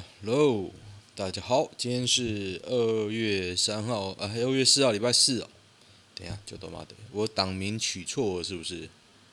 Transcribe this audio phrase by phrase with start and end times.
[0.00, 0.70] Hello，
[1.14, 5.48] 大家好，今天是二月三号啊，二月四号，礼拜四哦。
[6.14, 8.88] 等一下，就他妈的，我档名取错了是不是？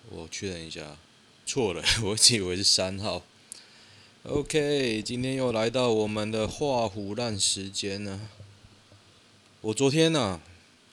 [0.10, 0.98] 我确认一下，
[1.46, 3.24] 错了， 我以为是三号。
[4.24, 8.20] OK，今天又来到我们的画虎烂时间呢。
[9.62, 10.42] 我昨天呢、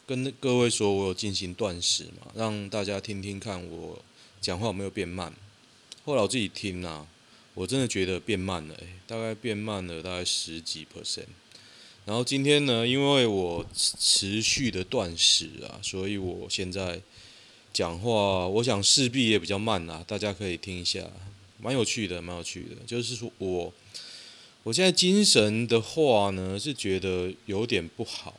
[0.07, 4.01] 跟各位说我有进行断食嘛，让大家听听看我
[4.41, 5.35] 讲话有没有变慢。
[6.05, 7.07] 后来我自己听呐、
[7.57, 11.25] 我真的觉得变慢了，欸，大概变慢了大概十几 percent。
[12.04, 17.00] 然后今天呢，因为我持续的断食啊，所以我现在
[17.72, 20.04] 讲话，我想势必也比较慢啊。
[20.07, 21.11] 大家可以听一下，
[21.58, 22.76] 蛮有趣的，蛮有趣的。
[22.86, 23.73] 就是说我
[24.62, 28.39] 我现在精神的话呢，是觉得有点不好，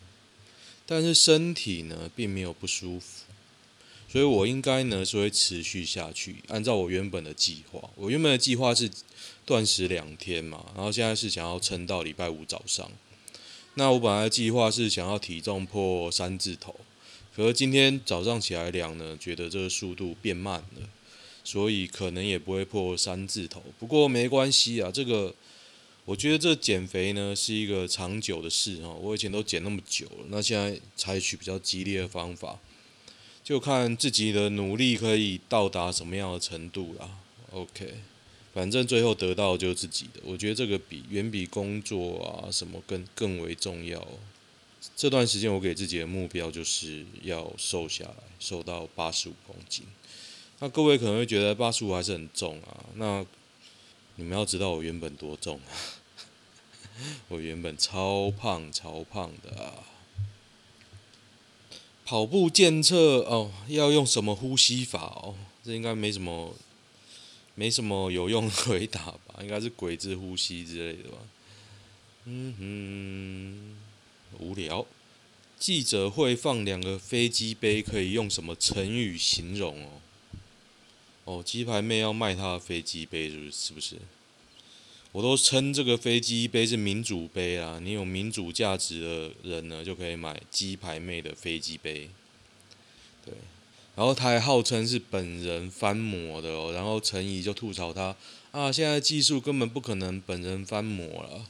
[0.86, 3.23] 但是身体呢，并没有不舒服。
[4.10, 7.90] 所以我应该呢是会持续下去，按照我原本的计划。
[7.96, 8.90] 我原本的计划是
[9.46, 12.90] 断食两天嘛，然后现在是想要撑到礼拜五早上。
[13.76, 16.73] 那我本来的计划是想要体重破三字头，
[17.36, 20.90] 可是今天早上起来量呢，觉得这个速度变慢了，
[21.44, 23.62] 所以可能也不会破三字头。
[23.78, 25.36] 不过没关系啊，这个
[26.06, 28.90] 我觉得这减肥呢是一个长久的事哈。
[28.94, 32.58] 我以前都减那么久了，那现在采取比较激烈的方法。
[33.48, 37.09] 就看自己的努力可以到达什么样的程度啦。
[37.53, 37.94] OK，
[38.53, 40.20] 反正最后得到就是自己的。
[40.26, 44.06] 我觉得这个比远比工作啊什么更更为重要。
[44.98, 49.86] 这段时间我给自己的目标就是要瘦下来，瘦到八十五公斤。
[50.59, 52.84] 那各位可能会觉得八十五还是很重啊。
[52.95, 53.25] 那
[54.18, 55.72] 你们要知道我原本多重啊？
[57.30, 59.73] 我原本超胖超胖的啊。
[62.08, 65.36] 跑步健测哦，要用什么呼吸法哦？
[65.61, 66.55] 这应该没什么，
[67.53, 69.36] 没什么有用的回答吧？
[69.44, 71.17] 应该是鬼子呼吸之类的吧？
[72.23, 73.75] 嗯
[74.31, 74.88] 哼，无聊。
[75.59, 79.90] 记者会放两个飞机杯，可以用什么成语形容哦？
[81.25, 83.51] 哦，鸡排妹要卖她的飞机杯，是？
[83.51, 83.97] 是不是？
[85.17, 87.79] 我都称这个飞机杯是民主杯啊！
[87.81, 92.07] 你有民主价值的人呢，就可以买鸡排妹的飞机杯。
[93.25, 93.33] 对，
[93.95, 96.72] 然后他还号称是本人翻模的哦。
[96.72, 98.16] 然后陈怡就吐槽他
[98.51, 101.47] 啊，现在技术根本不可能本人翻模了。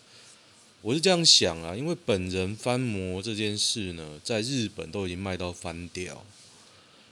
[0.81, 6.23] 我是这样想啊，因为本人翻模这件事呢，在日本都已经卖到翻掉，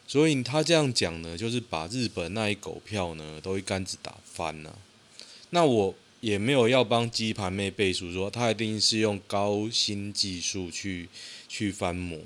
[0.07, 4.79] 所以他这样讲呢，就是把日本那一狗票呢，都一竿子打翻了。
[5.49, 5.93] 那我。
[6.25, 11.07] 也没有要帮鸡排妹背书，说他一定是用高新技术去
[11.47, 12.19] 去翻模，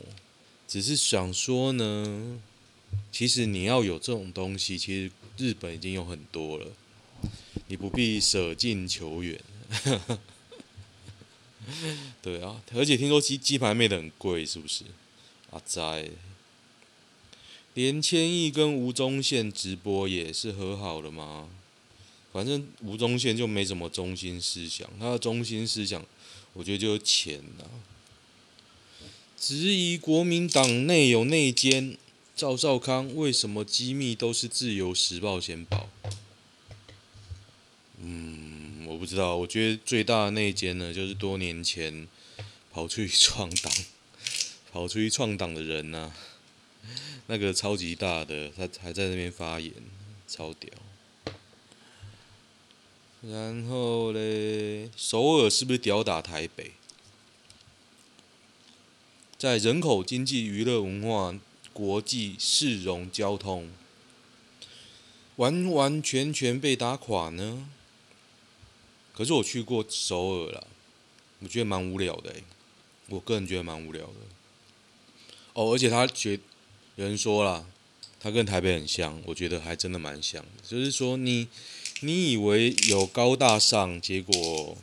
[0.66, 2.40] 只是想说呢，
[3.12, 6.68] 其实你要有这种东西，其实日本已经有很多了，
[7.68, 9.38] 你不必舍近求远。
[12.24, 14.86] 对啊，而且听说鸡鸡排妹的很贵，是不是？
[15.50, 16.09] 阿哉，
[17.74, 21.50] 连千亿跟吴宗宪直播也是和好了吗？
[22.31, 26.06] 反正吴宗宪就没什么中心思想，他的中心思想，
[26.53, 27.66] 我觉得就是钱呐。
[29.35, 31.97] 质疑国民党内有内奸，
[32.35, 35.90] 赵少康为什么机密都是自由时报先报？
[38.01, 39.35] 嗯，我不知道。
[39.38, 42.07] 我觉得最大的内奸呢，就是多年前
[42.72, 43.73] 跑出去创党、
[44.72, 46.13] 跑出去创党的人呐、啊，
[47.28, 49.73] 那个超级大的，他还在那边发言，
[50.28, 50.69] 超屌。
[53.22, 56.72] 然后嘞，首尔是不是屌打台北？
[59.38, 61.38] 在人口、经济、娱乐、文化、
[61.74, 63.69] 国际、市容、交通，
[65.35, 67.68] 完完全全被打垮呢？
[69.13, 70.68] 可是我去过首尔了，
[71.40, 72.34] 我觉得蛮无聊的，
[73.09, 74.13] 我个人觉得蛮无聊的。
[75.52, 76.40] 哦，而且他觉
[76.96, 77.68] 有人说了，
[78.18, 81.50] 他跟台北很像，我觉得还真的蛮像，就是说你。
[82.02, 84.78] 你以为有高大上，结果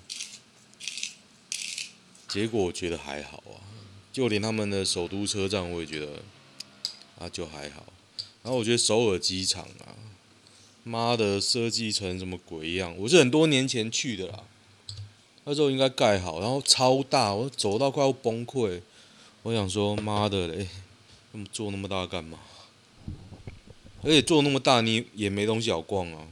[2.29, 3.65] 结果我觉得还好啊，
[4.13, 6.23] 就连他们的首都车站我也觉得
[7.19, 7.87] 啊就还好。
[8.43, 9.97] 然后我觉得首尔机场啊，
[10.85, 12.95] 妈的设计成什么鬼样？
[12.99, 14.43] 我是很多年前去的啦，
[15.45, 18.83] 那时候应该盖好，然后超大，我走到快要崩溃。
[19.43, 20.69] 我想说妈的嘞，
[21.33, 22.39] 那么做那么大干嘛？
[24.03, 26.29] 而且做那么大你也没东西好逛啊。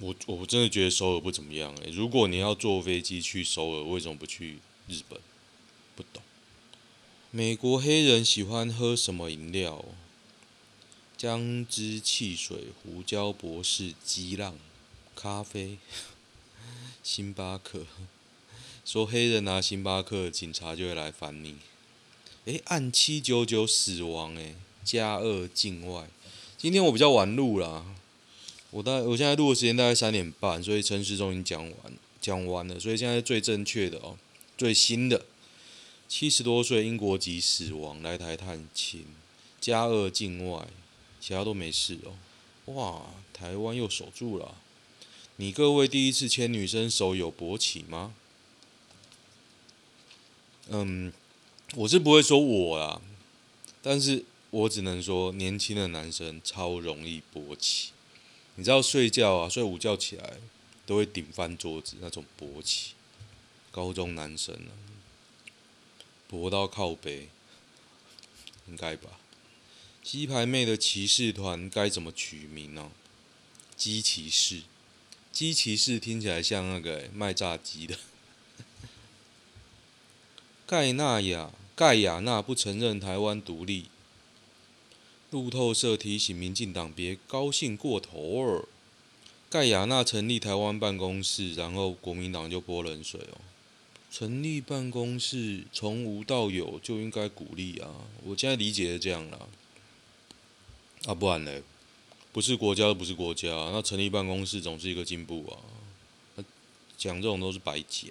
[0.00, 1.90] 我我真的觉得首尔不怎么样诶。
[1.90, 5.20] 如果你要坐飞机去首尔，为什么不去日本？
[5.96, 6.22] 不懂。
[7.30, 9.84] 美国黑人喜欢喝什么饮料？
[11.16, 14.56] 姜汁汽水、胡椒博士、激浪、
[15.16, 15.78] 咖啡。
[17.02, 17.86] 星巴克
[18.84, 21.56] 说黑人拿星巴克，警察就会来烦你。
[22.44, 24.54] 诶，按七九九死亡，诶，
[24.84, 26.08] 加二境外。
[26.56, 27.84] 今天我比较晚录啦，
[28.70, 34.16] 我大我现在录的时间大概三点半，所以陈时中已经讲完讲完了，所以现在最正确的哦，
[34.56, 35.24] 最新的，
[36.08, 39.06] 七十多岁英国籍死亡，来台探亲，
[39.60, 40.66] 加二境外，
[41.20, 42.74] 其他都没事哦。
[42.74, 44.54] 哇，台湾又守住了。
[45.36, 48.14] 你各位第一次牵女生手有勃起吗？
[50.68, 51.12] 嗯。
[51.74, 52.98] 我是不会说我啦，
[53.82, 57.90] 但是我只能说年轻的男生超容易勃起。
[58.58, 60.34] 你知道睡觉啊，睡午觉起来
[60.84, 62.94] 都会顶翻桌子那种勃起。
[63.70, 64.74] 高中男生啊，
[66.28, 67.28] 勃到靠北，
[68.66, 69.20] 应该吧？
[70.02, 72.90] 鸡排妹的骑士团该怎么取名呢？
[73.76, 74.62] 鸡骑士，
[75.30, 77.96] 鸡骑士听起来像那个卖炸鸡的。
[80.66, 83.88] 盖纳亚盖亚那不承认台湾独立。
[85.30, 88.64] 路透社提醒民进党别高兴过头儿。
[89.50, 93.38] 盖亚那成立台湾办公室，然后国民党就泼冷水哦。
[94.10, 97.88] 成立办公室从无到有就应该鼓励啊！
[98.24, 99.38] 我现在理解是这样啦。
[101.04, 101.62] 啊，不然嘞，
[102.32, 106.44] 不是国家不是国家，那成立办公室总是一个进步啊。
[106.96, 108.10] 讲这种都是白讲。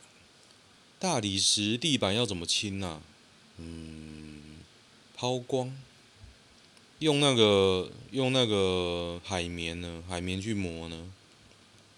[1.00, 3.02] 大理石地板要怎么清啊？
[3.58, 4.60] 嗯，
[5.16, 5.76] 抛光，
[7.00, 10.04] 用那个用那个海绵呢？
[10.08, 11.12] 海绵去磨呢？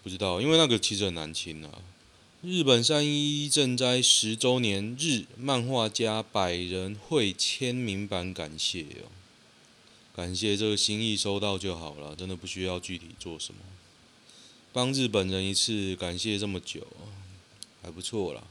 [0.04, 1.70] 不知道，因为那个其实很难清啊。
[2.42, 9.12] 日本三一一震灾十周年日，漫画家百人会签名版感谢哦，
[10.16, 13.60] 感谢这个心意收到就好了，真的不需要具体做什么，
[14.72, 16.88] 帮日本人一次感谢这么久，
[17.82, 18.44] 还不错啦。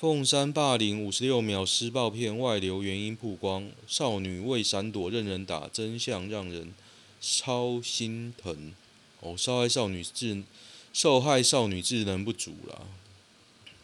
[0.00, 6.72] 凤山霸凌五十六秒施暴片外流原因曝光，少女为闪躲任人打，真相让人
[7.20, 8.72] 超心疼。
[9.18, 10.44] 哦，受害少女智
[10.92, 12.82] 受害少女智能不足啦。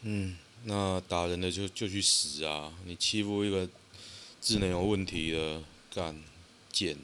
[0.03, 2.71] 嗯，那打人的就就去死啊！
[2.85, 3.67] 你欺负一个
[4.41, 5.61] 智能有问题的
[5.93, 6.23] 干
[6.71, 6.95] 贱。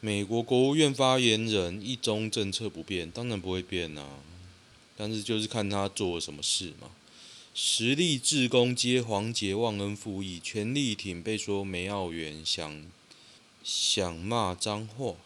[0.00, 4.20] 美国国务院发言人一中政策不变，当然不会变啊，
[4.96, 6.88] 但是就是看他做了什么事嘛。
[7.60, 12.86] 实力志工接黄杰忘恩负义，全力挺被说没奥援，想
[13.64, 15.16] 想骂脏话。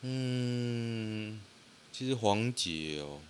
[0.00, 1.38] 嗯，
[1.92, 3.20] 其实黄杰哦，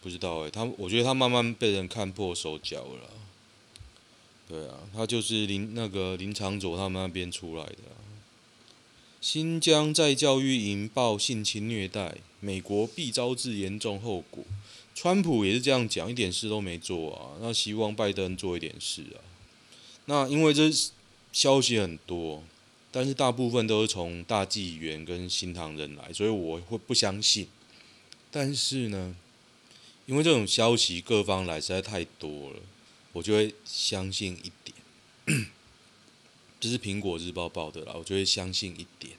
[0.00, 3.10] 不知道哎，他我觉得他慢慢被人看破手脚了。
[4.48, 7.78] 对啊，他就是林那个林长佐他们那边出来的。
[9.20, 14.44] 新疆在教育营爆性侵虐待，美国必招致严重后果。
[14.94, 17.36] 川普也是这样讲，一点事都没做啊。
[17.40, 19.18] 那希望拜登做一点事啊。
[20.06, 20.70] 那因为这
[21.32, 22.44] 消息很多，
[22.92, 27.48] 但是大部分都是从大纪元跟新唐人来，所以我会不相信。
[28.30, 29.16] 但是呢，
[30.06, 32.60] 因为这种消息各方来实在太多了，
[33.12, 34.76] 我就会相信一点。
[36.60, 39.14] 这是苹果日报报的啦，我就会相信一点。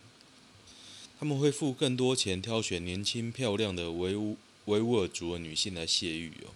[1.20, 4.38] 他们会付更多钱挑选年轻漂亮的维吾。
[4.66, 6.50] 维吾尔族的女性来泄欲哦，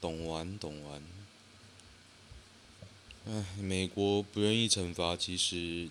[0.00, 1.02] 懂玩懂玩。
[3.26, 5.88] 唉，美国不愿意惩罚，其实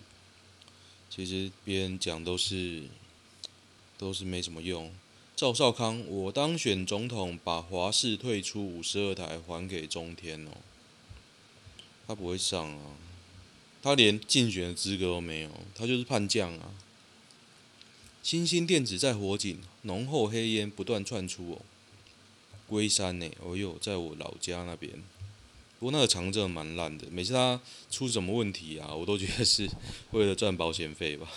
[1.10, 2.84] 其实别人讲都是
[3.98, 4.92] 都是没什么用。
[5.36, 10.50] 赵少康，我当选总统，把华视退出五十二台还给中天哦。
[12.06, 12.96] 他不会上啊，
[13.82, 16.72] 他连竞选的资格都没有，他就是叛将啊。
[18.22, 21.62] 新兴电子在火警，浓厚黑烟不断窜出哦。
[22.68, 23.30] 龟山呢？
[23.40, 24.92] 哦哟，在我老家那边。
[25.78, 29.70] 不过那个厂真的蛮烂的，每次他出什么问题啊，我都觉得是
[30.10, 31.28] 为了赚保险费吧。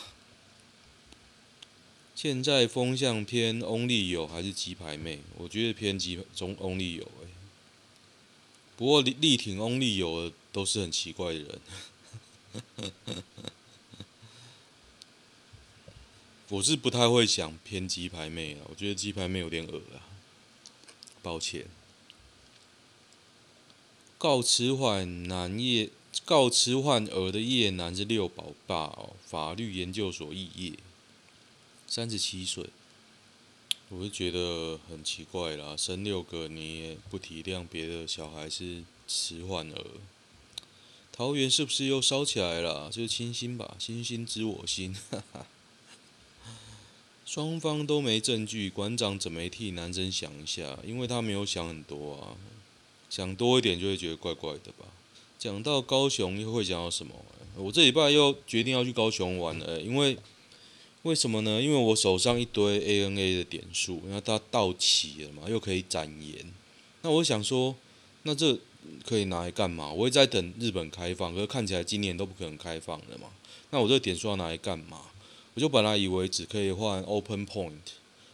[2.15, 5.19] 现在风向偏翁立友还是鸡排妹？
[5.37, 7.27] 我觉得偏鸡中翁立友哎。
[8.75, 11.59] 不过力力挺翁立友的都是很奇怪的人。
[16.49, 20.01] 我是不太会想偏鸡排妹啊，我觉得鸡排妹有点恶啊，
[21.21, 21.67] 抱歉。
[24.17, 25.91] 告迟缓男夜
[26.25, 30.73] 告迟缓儿的夜男是六宝爸哦，法律研究所肄业，
[31.87, 32.65] 三十七岁，
[33.89, 39.85] 我是觉得很奇怪啦，生六个你也不体谅别的小孩是迟缓儿。
[41.11, 42.89] 桃园是不是又烧起来了？
[42.89, 45.45] 就是清新吧，星星知我心，哈哈。
[47.29, 50.79] 双方都没证据，馆长怎么替男生想一下？
[50.83, 52.33] 因为他没有想很多啊，
[53.07, 54.85] 想多一点就会觉得怪怪的吧。
[55.37, 57.13] 讲到高雄又会讲到什么？
[57.55, 60.17] 我这礼拜又决定要去高雄玩了，因为
[61.03, 61.61] 为什么呢？
[61.61, 66.51] 因为我手上一堆 ANA 的点数，然后它到期了嘛，又可以展延。
[67.03, 67.75] 那我想说，
[68.23, 68.57] 那这
[69.05, 69.93] 可以拿来干嘛？
[69.93, 73.27] 我也在等日本开放，可是看起来今年都不可能开放了嘛。
[73.69, 75.01] 那我这点数要拿来干嘛？
[75.53, 77.79] 我就本来以为只可以换 Open Point，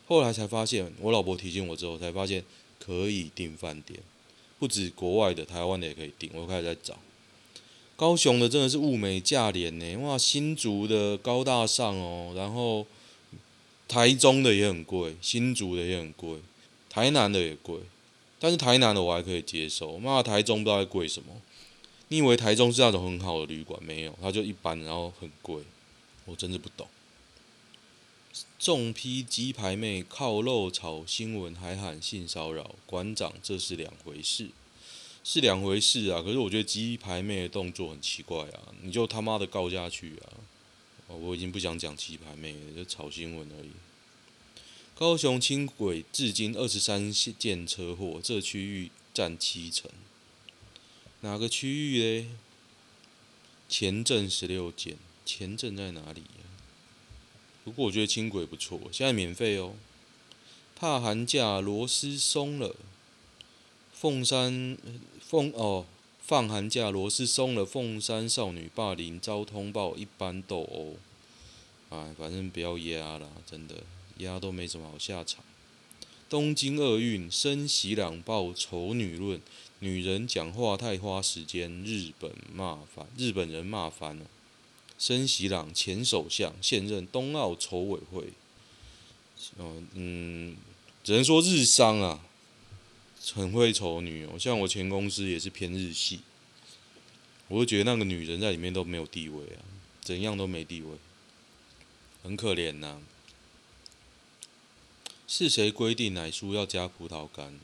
[0.07, 2.43] 后来才发现，我老婆提醒我之后才发现
[2.79, 4.00] 可以订饭店，
[4.60, 6.29] 不止国外的，台湾的也可以订。
[6.34, 6.98] 我开始在找，
[7.95, 12.86] 高雄的真的是物美价廉呢，哇，新竹的高大上哦，然后
[13.88, 16.38] 台中的也很贵，新竹的也很贵，
[16.89, 17.79] 台南的也贵，
[18.38, 21.29] 但是台南的我还可以接受，妈，台中不知道在贵什么？
[22.10, 23.81] 你以为台中是那种很好的旅馆？
[23.84, 25.63] 没有，它就一般，然后很贵，
[26.25, 26.86] 我真的不懂。
[28.60, 34.50] 重批鸡排妹靠肉炒新闻，还喊性骚扰馆长，这是两回事，
[35.24, 36.22] 是两回事啊！
[36.22, 40.34] 可是我觉得鸡排妹的动作很奇怪啊，你就他妈的告下去啊！
[41.08, 43.70] 我已经不想讲鸡排妹了，就炒新闻而已。
[44.96, 49.92] 高雄轻轨至今二十三件车祸，这区域占七成。
[51.22, 52.27] 哪个区域嘞？
[53.68, 56.24] 前镇十六件，前镇在哪里？
[57.65, 59.74] 不过我觉得轻轨不错，现在免费哦。
[60.75, 62.75] 怕寒假螺丝松了，
[63.91, 64.77] 凤山
[65.19, 65.86] 凤哦，
[66.22, 70.98] 放寒假螺丝松了，凤山少女霸凌遭通报，一般斗殴。
[71.89, 73.77] 哎，反正不要压了，真的
[74.17, 75.43] 压都没什么好下场。
[76.29, 79.41] 东京奥运森喜两报丑女论，
[79.79, 84.25] 女人讲话太花时间，日本骂翻，日本人骂翻了。
[84.98, 88.30] 森喜朗前首相，现任冬奥筹委会，
[89.94, 90.56] 嗯，
[91.04, 92.25] 只能说日商啊，
[93.34, 94.40] 很会丑女哦。
[94.40, 96.22] 像我前公司也是偏日系，
[97.48, 99.62] 我就觉得那个女人在里面都没有地位啊，
[100.02, 100.98] 怎样都没地位，
[102.24, 103.02] 很可怜呐、
[105.28, 107.60] 是谁规定奶酥要加葡萄干？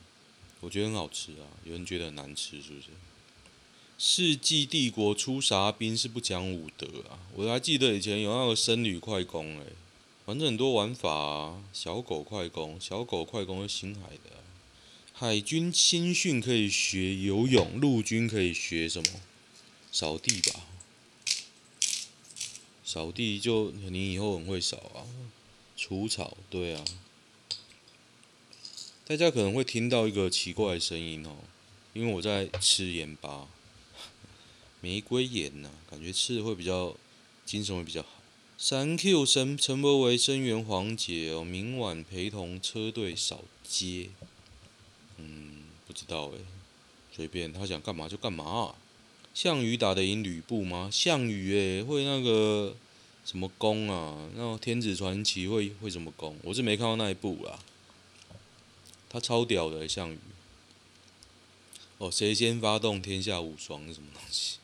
[0.59, 2.87] 我觉得很好吃啊，有人觉得很难吃，是不是？
[4.03, 7.19] 世纪帝国出啥兵是不讲武德啊！
[7.35, 9.65] 我还记得以前有那个僧侣快攻，哎，
[10.25, 11.63] 反正很多玩法啊。
[11.71, 14.31] 小狗快攻，小狗快攻是星海的、
[15.13, 19.21] 海军新训可以学游泳，陆军可以学什么？
[19.91, 20.61] 扫地吧。
[22.83, 25.05] 扫地就你以后很会扫啊。
[25.77, 26.83] 除草，对啊。
[29.05, 31.35] 大家可能会听到一个奇怪的声音哦，
[31.93, 33.47] 因为我在吃盐巴。
[34.81, 36.95] 玫瑰盐呐、感觉吃的会比较
[37.45, 38.09] 精神会比较好。
[38.57, 44.09] 三 Q 陈陈柏维声援黄姐哦，明晚陪同车队扫街。
[45.17, 46.39] 嗯，不知道诶，
[47.15, 48.75] 随便他想干嘛就干嘛、啊。
[49.33, 50.89] 项羽打得赢吕布吗？
[50.91, 52.75] 项羽诶，会那个
[53.23, 54.29] 什么功啊？
[54.35, 56.35] 那、天子传奇会会什么功？
[56.43, 57.59] 我是没看到那一部啦。
[59.09, 60.19] 他超屌的项羽。
[61.97, 64.57] 哦，谁先发动天下无双是什么东西？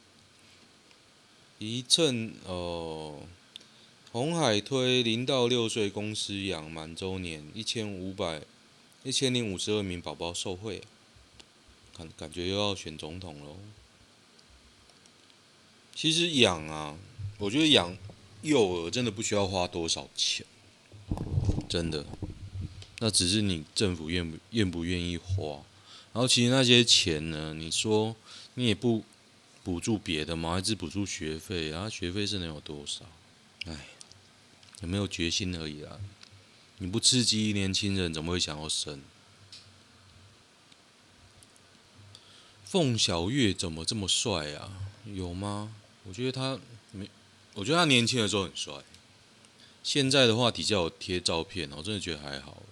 [1.60, 3.22] 一寸哦，
[4.12, 8.44] 红海推零到六岁公司养满周年一千五百
[9.04, 10.84] 一千零五十二名宝宝受惠，
[11.98, 13.58] 感感觉又要选总统喽。
[15.96, 16.96] 其实养啊，
[17.40, 17.98] 我觉得养
[18.44, 20.46] 幼儿真的不需要花多少钱，
[21.68, 22.06] 真的，
[23.00, 25.64] 那只是你政府愿不愿不愿意花。
[26.14, 28.16] 然后其实那些钱呢，你说
[28.54, 29.04] 你也不。
[29.68, 30.54] 补助别的吗？
[30.54, 31.90] 还是补助学费啊？
[31.90, 33.04] 学费是能有多少？
[33.66, 33.88] 哎，
[34.80, 36.00] 有没有决心而已啦。
[36.78, 39.02] 你不刺激年轻人，怎么会想要生？
[42.64, 44.72] 凤小岳怎么这么帅啊？
[45.04, 45.76] 有吗？
[46.06, 46.58] 我觉得他
[46.94, 47.10] 没，
[47.54, 48.74] 我觉得他年轻的时候很帅。
[49.84, 52.64] 现在的话，底下有贴照片，我真的觉得还好。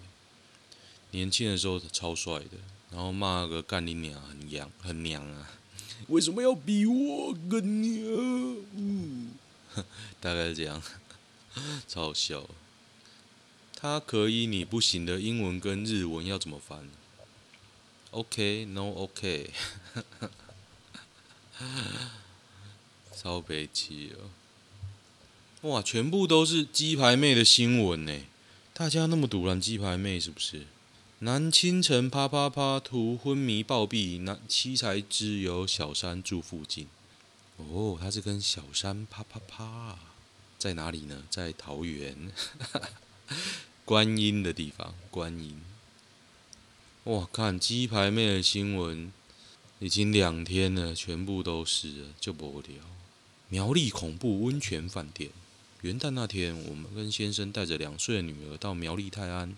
[1.11, 2.51] 年轻的时候超帅的，
[2.89, 5.51] 然后骂个干你娘，很娘，很娘啊。
[6.07, 8.61] 为什么要比我更牛？
[8.75, 9.31] 嗯，
[10.21, 10.81] 大概是这样，
[11.87, 12.47] 超好笑。
[13.77, 16.89] 他可以，你不行的英文跟日文要怎么翻
[18.11, 19.51] ？OK，No OK，
[23.15, 24.31] 超悲气哦！
[25.69, 28.21] 哇，全部都是鸡排妹的新闻呢，
[28.73, 30.65] 大家那么堵烂鸡排妹是不是？
[31.25, 36.85] 男清晨啪啪啪图昏迷暴毙，男妻才知有小三住附近。
[37.57, 39.97] 哦，他是跟小三啪啪啪，
[40.59, 41.23] 在哪里呢？
[41.31, 42.31] 在桃园。
[43.83, 45.59] 观音的地方，观音。
[47.05, 49.11] 哇，看鸡排妹的新闻，
[49.79, 52.75] 已经两天了，全部都是了，就无聊。
[53.49, 55.31] 苗栗恐怖温泉饭店，
[55.81, 59.57] 元旦那天，我们跟先生带着两岁的女儿到苗栗泰安，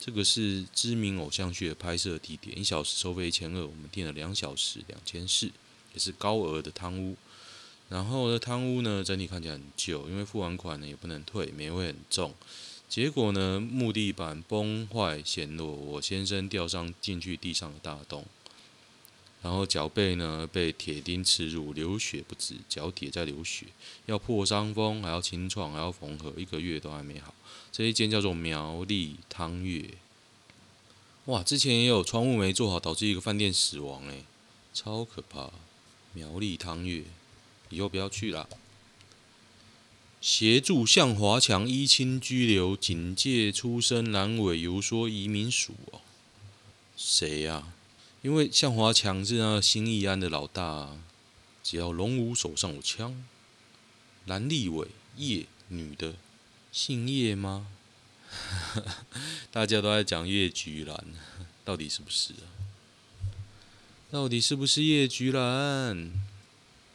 [0.00, 5.52] 这个是知名偶像剧的拍摄地点，一小时收费一千二，我们订了两小时两千四，
[5.92, 7.14] 也是高额的汤屋。
[7.90, 12.34] 然后呢，汤屋呢整体看起来很旧，因为付完款呢也不能退，霉味很重。
[12.88, 18.24] 结果呢，木地板崩坏陷落，我先生掉上进去地上的大洞，
[19.42, 23.66] 然后脚背呢被铁钉刺入，流血不止，脚底在流血，
[24.06, 27.34] 要破伤风，还要清创，还要缝合，一个月都还没好。
[27.72, 29.94] 这一间叫做苗栗汤月，
[31.26, 34.24] 哇，之前也有窗户没做好，导致一个饭店死亡，诶，
[34.74, 35.50] 超可怕。
[36.12, 37.04] 苗栗汤月，
[37.68, 38.48] 以后不要去了。
[40.20, 46.00] 协助向华强依亲拘留，警戒出身蓝委游说移民署哦。
[46.96, 47.74] 谁呀、啊？
[48.22, 50.98] 因为向华强是那个新义安的老大啊。
[51.62, 53.24] 只要龙武手上有枪，
[54.26, 56.14] 蓝立伟叶女的
[56.72, 57.68] 姓叶吗？
[59.52, 61.04] 大家都在讲叶菊兰，
[61.64, 62.48] 到底是不是啊？
[64.10, 66.12] 到底是不是叶菊兰？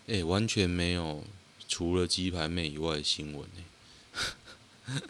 [0.07, 1.23] 哎，完全没有。
[1.67, 3.63] 除了鸡排妹以外的新闻呢？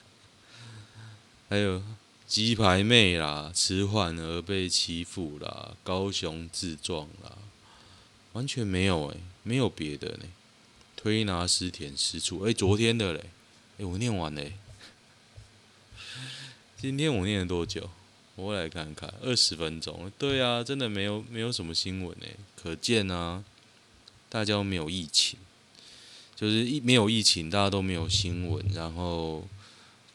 [1.50, 1.81] 还有
[2.27, 7.38] 鸡排妹啦，迟缓而被欺负啦，高雄自撞啦，
[8.34, 10.25] 完全没有哎，没有别的呢。
[10.96, 13.29] 推拿师田师处，哎，昨天的嘞，
[13.77, 14.53] 哎，我念完嘞。
[16.82, 17.89] 今天我念了多久？
[18.36, 20.12] 我来看看，二十分钟。
[20.17, 23.44] 对啊，真的没有没有什么新闻呢，可见啊，
[24.29, 25.38] 大家都没有疫情。
[26.36, 29.48] 就是一没有疫情，大家都没有新闻，然后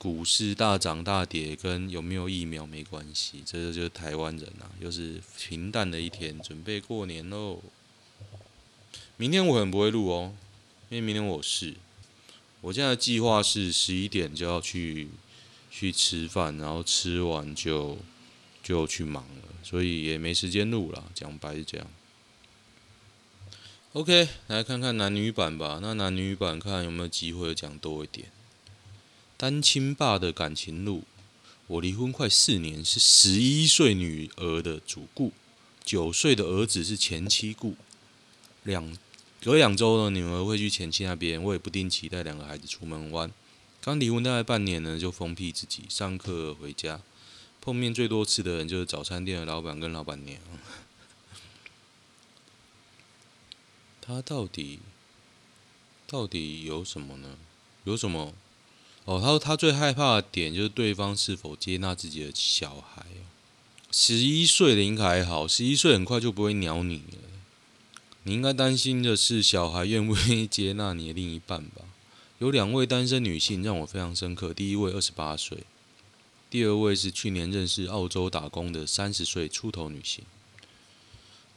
[0.01, 7.61] 股市大涨大跌跟有没有疫苗没关系，这个就是台湾人呐、啊，又是平淡的一天，准备过年喽。
[9.19, 10.35] 明天我可能不会录哦，
[10.89, 11.75] 因为明天我是，
[12.63, 15.11] 我现在的计划是十一点就要去
[15.71, 17.99] 去吃饭，然后吃完就
[18.63, 21.87] 就去忙了，所以也没时间录了，讲白是这样。
[23.93, 25.79] OK，来看看男女版吧。
[25.83, 28.29] 那男女版看有没有机会讲多一点。
[29.41, 31.05] 单亲爸的感情路，
[31.67, 35.33] 我离婚快四年，是十一岁女儿的主顾，
[35.83, 37.75] 九岁的儿子是前妻顾。
[38.65, 38.95] 两
[39.43, 43.33] 隔两周呢，女儿会去前妻那边，我也不定期带两个孩子出门玩。
[43.81, 47.01] 刚离婚大概半年呢，就封闭自己，上课回家，
[47.63, 50.39] 碰面最多次的人就是早餐店的老板跟老板娘。
[54.03, 54.81] 他到底
[56.07, 57.39] 到底有什么呢？
[57.85, 58.35] 有什么？
[59.05, 63.07] 哦，他说他最害怕的点就是对方是否接纳自己的小孩。
[63.91, 67.29] 十一岁的应该还好，十一岁很快就不会鸟你了。
[68.23, 71.83] 你应该担心的是小孩愿不愿意接纳你的另一半吧？
[72.39, 74.55] 有两位单身女性让我非常深刻。
[74.55, 75.65] 第一位二十八岁，
[76.49, 80.25] 第二位是去年认识澳洲打工的三十岁出头女性。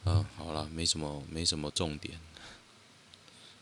[0.05, 2.19] 啊，好了，没什么，没什么重点。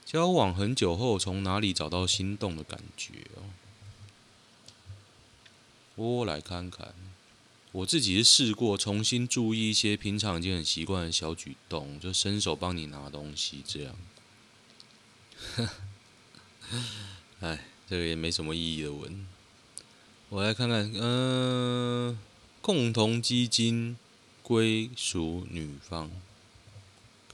[0.06, 3.44] 交往很久后，从哪里找到心动的感觉哦？
[5.96, 6.94] 我来看看，
[7.72, 13.96] 我自己是试过重新注意一些平常已经很习惯的小举动，就伸手帮你拿东西这样。
[17.42, 19.28] 哎，这个也没什么意义的文。
[20.30, 22.18] 我来看看，嗯、
[22.62, 23.98] 共同基金
[24.42, 26.10] 归属女方，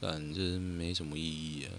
[0.00, 1.70] 感觉没什么意义啊。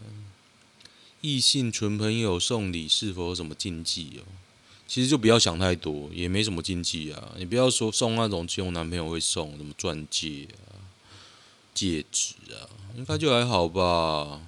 [1.22, 4.24] 异性纯朋友送礼是否有什么禁忌哦？
[4.90, 7.36] 其实就不要想太多，也没什么禁忌啊。
[7.38, 10.82] 你不要说送那种只有男朋友会送什么钻戒啊、
[11.76, 12.66] 戒指啊，
[12.98, 14.42] 应该就还好吧？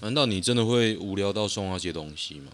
[0.00, 2.50] 难道你真的会无聊到送那些东西吗？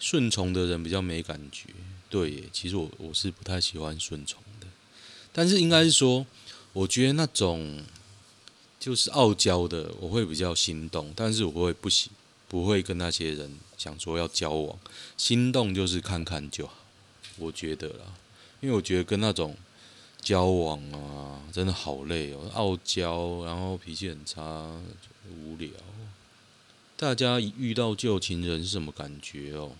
[0.00, 1.68] 顺从的人比较没感觉，
[2.10, 4.66] 对耶，其实我我是不太喜欢顺从的，
[5.32, 6.26] 但是应该是说，
[6.72, 7.84] 我觉得那种
[8.80, 12.10] 就是傲娇的，我会比较心动，但是我会不喜。
[12.52, 14.78] 不会跟那些人想说要交往，
[15.16, 16.74] 心动就是看看就好，
[17.38, 18.12] 我觉得啦，
[18.60, 19.56] 因为我觉得跟那种
[20.20, 24.70] 交往啊，真的好累哦，傲娇，然后脾气很差，
[25.30, 25.70] 无聊。
[26.94, 29.72] 大家遇到旧情人是什么感觉哦？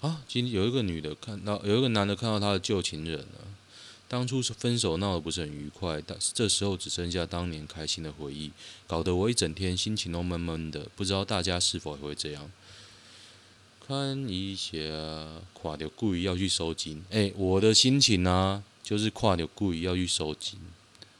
[0.00, 3.45] 啊，今天有一个女的看到，有一个男的看到他的旧情人了。
[4.08, 8.52] 当初是分手闹得不是很愉快，但是这时候只剩下当年开心的回忆，
[8.86, 10.88] 搞得我一整天心情都闷闷的。
[10.94, 12.50] 不知道大家是否会这样？
[13.86, 14.72] 看一下，
[15.52, 17.04] 垮掉，故意要去收金。
[17.10, 20.58] 哎、我的心情呢、啊，就是垮掉，故意要去收金。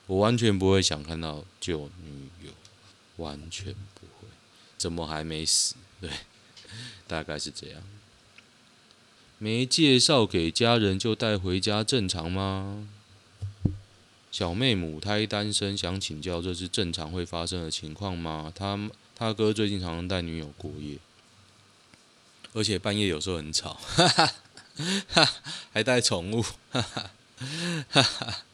[0.06, 2.52] 我完全不会想看到旧女友，
[3.16, 4.28] 完全不会。
[4.76, 5.74] 怎么还没死？
[6.00, 6.10] 对，
[7.06, 7.82] 大概是这样。
[9.38, 12.88] 没介绍给家人就带回家正常吗？
[14.32, 18.50] 小妹母胎单身，想请教这是正常会发生的情况吗？
[18.54, 20.96] 他他哥最近常常带女友过夜，
[22.54, 24.08] 而且半夜有时候很吵，哈
[25.08, 25.30] 哈，
[25.72, 27.10] 还带宠物，哈哈
[27.90, 28.44] 哈哈。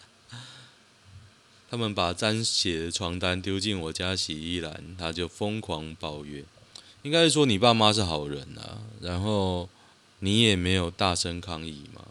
[1.70, 6.44] 他们把沾血的床单丢进我家洗衣篮，他就疯狂抱怨。
[7.02, 9.68] 应该是说你爸妈是好人啊，然后。
[10.24, 12.06] 你也没有大声抗议嘛？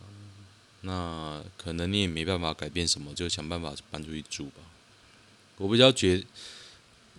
[0.81, 4.61] 那可能你也没办法改变什么，就想办法搬出去住吧。
[5.55, 6.21] 我比较觉，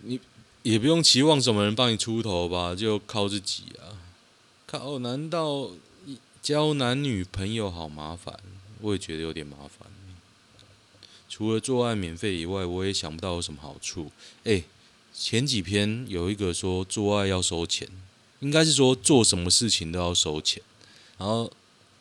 [0.03, 0.19] 你
[0.61, 3.97] 也不用期望什么人帮你出头吧，就靠自己啊。
[4.67, 5.71] 靠，难道
[6.43, 8.39] 交男女朋友好麻烦？
[8.81, 9.87] 我也觉得有点麻烦。
[11.27, 14.11] 除了做爱免费以外，我也想不到有什么好处。
[14.43, 14.65] 诶，
[15.11, 17.89] 前几篇有一个说做爱要收钱，
[18.41, 20.61] 应该是说做什么事情都要收钱。
[21.17, 21.51] 然后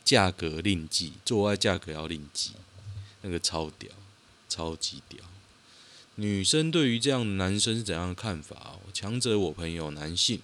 [0.05, 2.53] 价格另计，做爱价格要另计，
[3.21, 3.91] 那个超屌，
[4.49, 5.21] 超级屌。
[6.17, 8.81] 女生对于这样的男生是怎样的看法哦？
[8.93, 10.41] 强者我朋友男性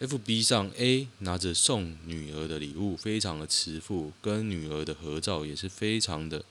[0.00, 6.44] ，FB 上 A 拿着送女儿的礼物，非常的慈父，跟女儿的合照也是非常的，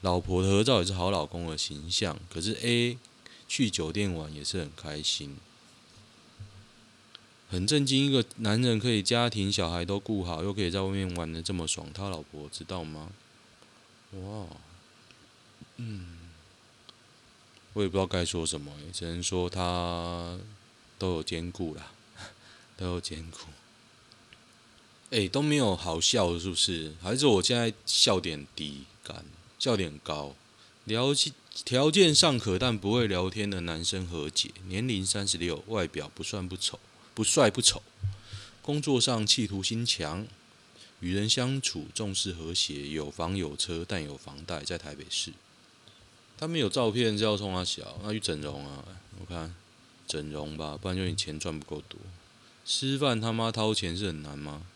[0.00, 2.18] 老婆的合照也是好老公的形象。
[2.28, 2.98] 可是 A
[3.46, 5.36] 去酒店玩也是很开心。
[7.48, 13.12] 很震惊，一个男人可以家庭小孩都顾好，又可以在外面玩得这么爽，他老婆知道吗？
[14.12, 14.46] 哇，
[15.76, 16.18] 嗯，
[17.72, 20.38] 我也不知道该说什么，只能说他
[20.98, 21.92] 都有兼顾啦，
[22.76, 23.38] 都有兼顾。
[25.10, 26.94] 哎，都没有好笑，是不是？
[27.00, 29.24] 还是我现在笑点低，干，
[29.56, 30.34] 笑点高？
[30.84, 31.32] 聊起
[31.64, 34.50] 条件尚可但不会聊天的男生何解？
[34.66, 36.80] 年龄三十六，外表不算不丑。
[37.16, 37.82] 不帅不丑，
[38.60, 40.26] 工作上企图心强，
[41.00, 45.32] 与人相处重视和谐，有房有车但有房贷，在台北市。
[46.36, 48.84] 他没有照片是要冲他小，那去整容啊？
[49.18, 49.54] 我看
[50.06, 51.98] 整容吧，不然就你钱赚不够多。
[52.66, 54.66] 吃饭他妈掏钱是很难吗？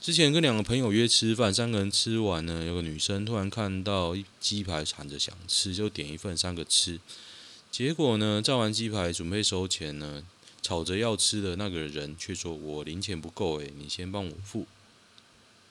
[0.00, 7.00] 之前跟两个朋友约吃饭，三个人吃完呢，有个女生突然看到一鸡排，喊着想吃，就点一份，三个吃。
[7.72, 10.22] 结果呢，照完鸡排准备收钱呢。
[10.66, 14.66] 吵着要吃的那个人却说：“我零钱不够，诶，你先帮我付。”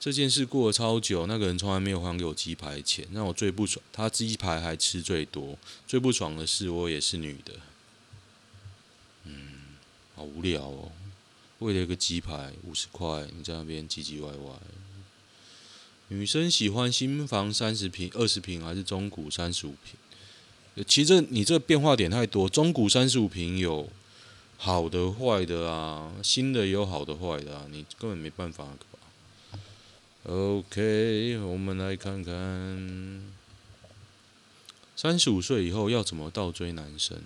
[0.00, 3.84] 这件事过了超久，那个人从来没有还给我鸡排钱，让我最不爽。
[3.92, 7.52] 他鸡排还吃最多，最不爽的是我也是女的。
[9.24, 9.76] 嗯，
[10.14, 10.90] 好无聊哦，
[11.58, 14.54] 为了一个鸡排五十块，你在那边唧唧歪歪。
[16.08, 20.84] 女生喜欢新房三十平、二十平还是中古三十五平？
[20.86, 23.90] 其实你这变化点太多，中古三十五平有。
[24.58, 28.66] 好的坏的啊，新的有好的坏的啊，你根本没办法。
[30.24, 33.32] OK，我们来看看，
[34.96, 37.22] 三十五岁以后要怎么倒追男生？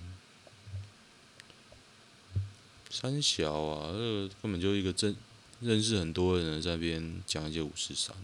[2.91, 5.17] 三小啊，这个根本就一个真
[5.61, 8.15] 认识很多人在边讲一些五四三。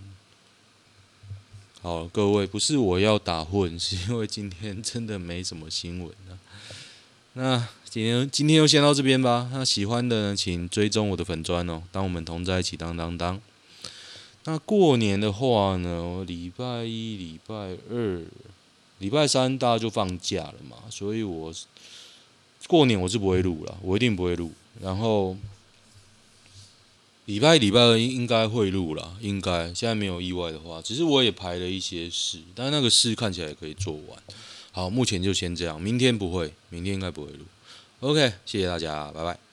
[1.80, 6.36] 好，各位，不是我要打混，是因为今天真的没什么新闻啊。
[7.36, 7.68] 那。
[7.88, 9.48] 今天今天就先到这边吧。
[9.50, 11.82] 那喜欢的呢，请追踪我的粉砖哦。
[11.90, 13.40] 当我们同在一起，当当当。
[14.44, 17.54] 那过年的话呢，礼拜一、礼拜
[17.90, 18.22] 二、
[18.98, 21.50] 礼拜三大家就放假了嘛，所以我
[22.66, 24.52] 过年我是不会录了，我一定不会录。
[24.82, 25.34] 然后
[27.24, 34.22] 礼拜一、礼拜二应应该会录了，应该现在没有意外的话，只是我也排了一些事，但那个事看起来也可以做完。
[34.76, 37.46] 好，目前就先这样，明天不会，明天应该不会录。
[38.00, 39.45] OK，谢谢大家，拜拜。